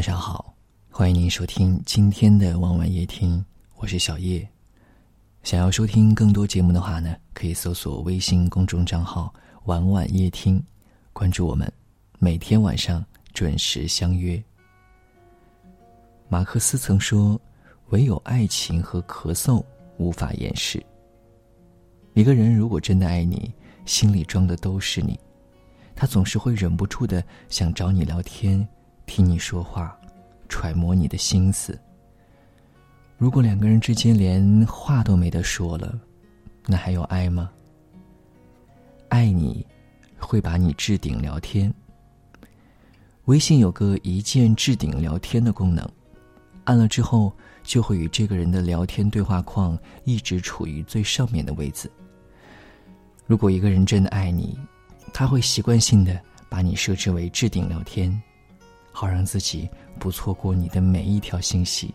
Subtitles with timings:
[0.00, 0.54] 晚上好，
[0.90, 3.44] 欢迎您收听今天的晚晚夜听，
[3.76, 4.48] 我是小叶。
[5.42, 9.30] 想要收听更多节目的话呢，可以搜索微信公众账号
[9.68, 10.58] “晚晚夜听”，
[11.12, 11.70] 关注我们，
[12.18, 14.42] 每天晚上准时相约。
[16.30, 17.38] 马克思曾说
[17.92, 19.62] ：“唯有爱情和咳嗽
[19.98, 20.82] 无法掩饰。”
[22.16, 23.52] 一个人如果真的爱你，
[23.84, 25.20] 心里装的都是你，
[25.94, 28.66] 他总是会忍不住的想找你聊天，
[29.10, 29.98] 听你说话，
[30.48, 31.76] 揣摩你的心思。
[33.18, 35.98] 如果两个人之间连话都没得说了，
[36.64, 37.50] 那还有爱吗？
[39.08, 39.66] 爱你，
[40.16, 41.74] 会把你置顶聊天。
[43.24, 45.84] 微信有个一键置顶聊天的功能，
[46.62, 47.32] 按了之后
[47.64, 51.90] 就会与这个人的聊天对话框一直处于最上面的位置。
[53.26, 54.56] 如果一个人真的爱你，
[55.12, 56.16] 他会习惯性的
[56.48, 58.22] 把你设置为置顶聊天，
[58.92, 59.68] 好让自己
[59.98, 61.94] 不错过你的每一条信息。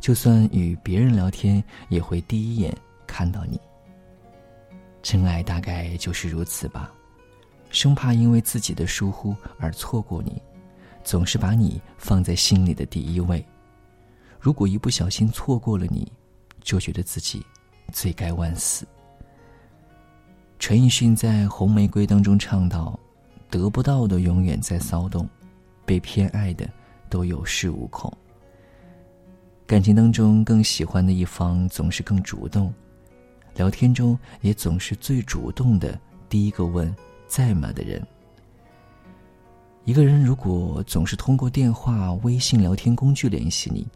[0.00, 2.72] 就算与别人聊天，也会第一眼
[3.06, 3.60] 看到你。
[5.02, 6.92] 真爱大概就是如此吧，
[7.70, 10.40] 生怕因为自己的疏忽而错过你，
[11.02, 13.44] 总是把你放在心里的第一位。
[14.38, 16.10] 如果一不小心错过了你，
[16.62, 17.44] 就觉得自己
[17.92, 18.86] 罪该万死。
[20.58, 22.98] 陈奕迅在《红玫瑰》当中唱到
[23.50, 25.28] ：“得不到的永远在骚动，
[25.88, 26.68] 被偏爱的
[27.08, 28.12] 都有恃无恐。”
[29.66, 32.72] 感情当中，更喜欢的一方总是更主动，
[33.54, 36.94] 聊天中也总是最主动的，第一个问
[37.26, 38.06] “在吗”的人。
[39.84, 43.86] 一个人如果总是通过电话、微信聊天工具联系你，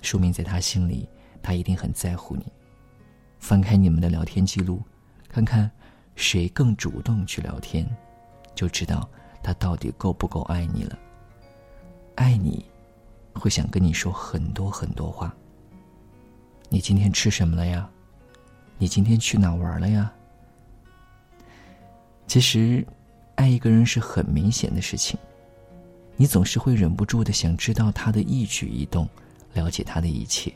[0.00, 1.08] 说明在他心里，
[1.42, 2.46] 他一定很在乎你。
[3.40, 4.80] 翻开你们的聊天记录，
[5.28, 5.68] 看看
[6.14, 7.88] 谁更主动去聊天，
[8.54, 9.08] 就知道
[9.42, 10.98] 他到底够不够爱你了。
[12.16, 12.64] 爱你。
[13.34, 15.34] 会想跟你说很多很多话。
[16.68, 17.88] 你今天吃什么了呀？
[18.78, 20.12] 你今天去哪玩了呀？
[22.26, 22.86] 其实，
[23.34, 25.18] 爱一个人是很明显的事情。
[26.14, 29.08] 你总是会忍不住的想知道他的一举一动，
[29.54, 30.52] 了解他的一切，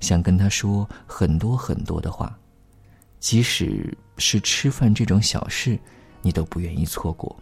[0.00, 2.36] 想跟他说很多很多的话，
[3.20, 5.78] 即使是吃饭这种小事，
[6.22, 7.36] 你都不愿意错过。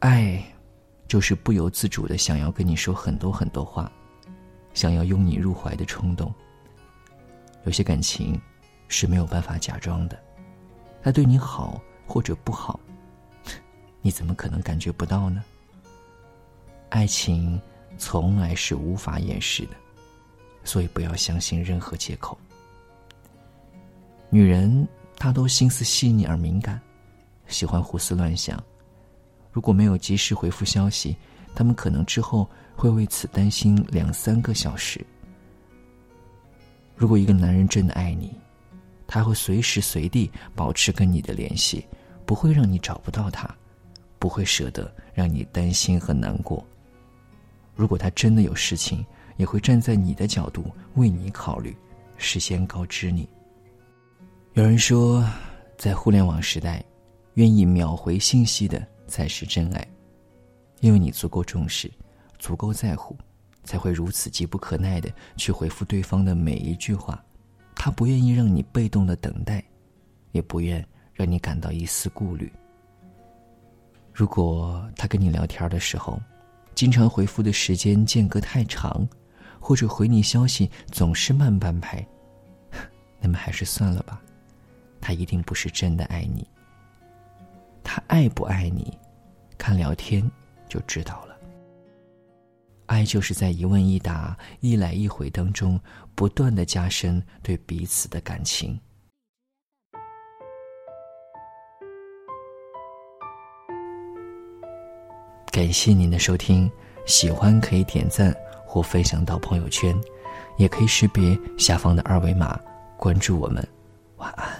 [0.00, 0.44] 爱。
[1.10, 3.90] 就是不由自主的想要跟你说很多很多话，
[4.74, 6.32] 想要拥你入怀的冲动。
[7.64, 8.40] 有些感情
[8.86, 10.16] 是没有办法假装的，
[11.02, 12.78] 他对你好或者不好，
[14.00, 15.42] 你怎么可能感觉不到呢？
[16.90, 17.60] 爱情
[17.98, 19.74] 从来是无法掩饰的，
[20.62, 22.38] 所以不要相信任何借口。
[24.28, 24.86] 女人
[25.18, 26.80] 大都心思细腻而敏感，
[27.48, 28.62] 喜欢胡思乱想。
[29.52, 31.16] 如果没有及时回复消息，
[31.54, 35.04] 他们可能之后会为此担心两三个小时。
[36.94, 38.32] 如果一个男人真的爱你，
[39.06, 41.84] 他会随时随地保持跟你的联系，
[42.24, 43.48] 不会让你找不到他，
[44.18, 46.64] 不会舍得让你担心和难过。
[47.74, 49.04] 如果他真的有事情，
[49.36, 51.74] 也会站在你的角度为你考虑，
[52.18, 53.28] 事先告知你。
[54.52, 55.26] 有人说，
[55.78, 56.84] 在互联网时代，
[57.34, 58.86] 愿意秒回信息的。
[59.10, 59.86] 才是真爱，
[60.80, 61.90] 因为你足够重视，
[62.38, 63.14] 足够在乎，
[63.64, 67.22] 才会如此急不可耐的去回复对方的每一句话。
[67.74, 69.62] 他不愿意让你被动的等待，
[70.32, 72.50] 也不愿让你感到一丝顾虑。
[74.12, 76.20] 如果他跟你聊天的时候，
[76.74, 79.06] 经常回复的时间间隔太长，
[79.58, 82.06] 或者回你消息总是慢半拍，
[83.20, 84.20] 那么还是算了吧，
[85.00, 86.46] 他一定不是真的爱你。
[88.10, 88.98] 爱不爱你，
[89.56, 90.28] 看聊天
[90.68, 91.36] 就知道了。
[92.86, 95.80] 爱就是在一问一答、一来一回当中，
[96.16, 98.76] 不断的加深对彼此的感情。
[105.52, 106.68] 感谢您的收听，
[107.06, 108.34] 喜欢可以点赞
[108.66, 109.96] 或分享到朋友圈，
[110.58, 112.58] 也可以识别下方的二维码
[112.96, 113.64] 关注我们。
[114.16, 114.59] 晚安。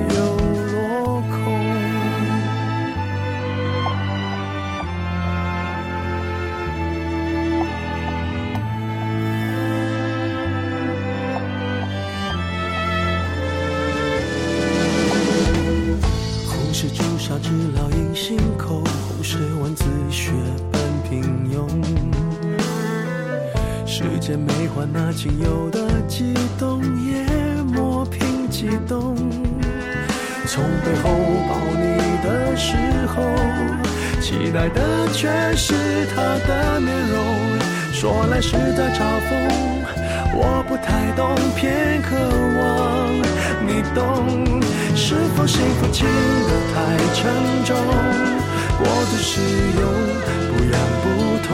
[24.81, 27.23] 把那仅有的悸动，也
[27.71, 29.15] 磨平激动。
[30.47, 31.11] 从背后
[31.47, 31.85] 抱你
[32.23, 32.75] 的时
[33.13, 33.21] 候，
[34.19, 35.75] 期待的却是
[36.15, 37.15] 他的面容。
[37.93, 39.29] 说来是在嘲讽，
[40.33, 42.17] 我不太懂，偏渴
[42.57, 43.21] 望
[43.67, 44.59] 你懂。
[44.95, 47.21] 是否幸福轻得太沉
[47.65, 47.77] 重？
[48.79, 49.41] 过度使
[49.77, 49.85] 用，
[50.49, 51.05] 不痒不
[51.45, 51.53] 痛，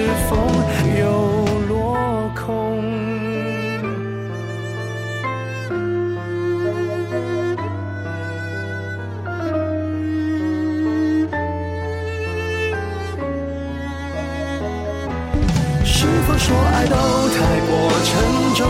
[16.01, 17.37] 是否说爱都太
[17.69, 17.69] 过
[18.03, 18.09] 沉
[18.55, 18.65] 重，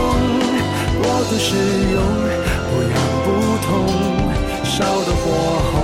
[1.00, 1.96] 过度使用，
[2.68, 2.92] 不痒
[3.24, 3.26] 不
[3.64, 3.72] 痛，
[4.64, 5.24] 烧得火
[5.72, 5.74] 红，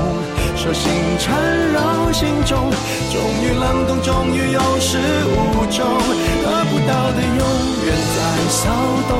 [0.54, 1.32] 手心缠
[1.72, 2.70] 绕心中，
[3.10, 5.88] 终于冷冻，终于有始无终，
[6.44, 7.40] 得不到的永
[7.86, 8.18] 远在
[8.50, 8.68] 骚
[9.08, 9.16] 动，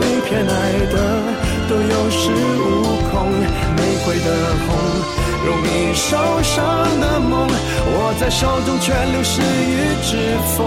[0.00, 0.52] 被偏爱
[0.90, 0.96] 的
[1.68, 3.28] 都有恃无恐，
[3.76, 4.28] 玫瑰的
[4.66, 4.68] 红。
[5.46, 6.56] 容易受伤
[7.00, 10.66] 的梦，握在手中却流失于指缝，